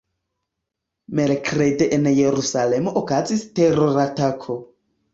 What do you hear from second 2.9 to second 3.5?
okazis